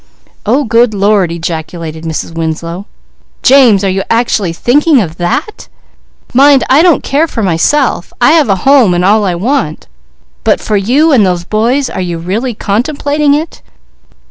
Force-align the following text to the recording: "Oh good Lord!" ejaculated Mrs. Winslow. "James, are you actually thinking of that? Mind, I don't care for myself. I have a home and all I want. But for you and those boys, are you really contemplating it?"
"Oh 0.47 0.63
good 0.63 0.95
Lord!" 0.95 1.31
ejaculated 1.31 2.05
Mrs. 2.05 2.33
Winslow. 2.33 2.87
"James, 3.43 3.83
are 3.83 3.89
you 3.89 4.01
actually 4.09 4.51
thinking 4.51 4.99
of 4.99 5.17
that? 5.17 5.67
Mind, 6.33 6.63
I 6.71 6.81
don't 6.81 7.03
care 7.03 7.27
for 7.27 7.43
myself. 7.43 8.11
I 8.19 8.31
have 8.31 8.49
a 8.49 8.55
home 8.65 8.95
and 8.95 9.05
all 9.05 9.23
I 9.25 9.35
want. 9.35 9.85
But 10.43 10.59
for 10.59 10.75
you 10.75 11.11
and 11.11 11.23
those 11.23 11.43
boys, 11.43 11.87
are 11.87 12.01
you 12.01 12.17
really 12.17 12.55
contemplating 12.55 13.35
it?" 13.35 13.61